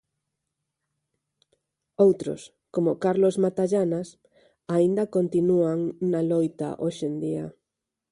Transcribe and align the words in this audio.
Outros, 2.05 2.41
como 2.73 2.99
Carlos 3.03 3.35
Matallanas, 3.43 4.07
aínda 4.75 5.11
continúan 5.17 5.79
na 6.11 6.21
loita 6.31 6.69
hoxe 6.83 7.05
en 7.11 7.15
día. 7.25 7.45